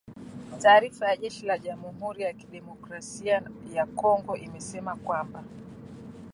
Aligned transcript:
Taarifa 0.61 1.07
ya 1.09 1.17
jeshi 1.17 1.45
la 1.45 1.57
Jamhuri 1.57 2.23
ya 2.23 2.33
kidemokrasia 2.33 3.43
ya 3.73 3.85
Kongo 3.85 4.37
imesema 4.37 4.95
kwamba 4.95 5.43